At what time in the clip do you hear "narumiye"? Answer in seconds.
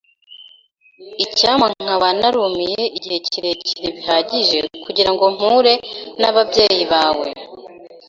2.19-2.81